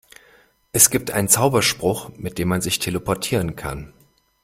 Es 0.71 0.89
gibt 0.89 1.11
einen 1.11 1.27
Zauberspruch, 1.27 2.09
mit 2.17 2.39
dem 2.39 2.47
man 2.47 2.61
sich 2.61 2.79
teleportieren 2.79 3.55
kann. 3.55 3.93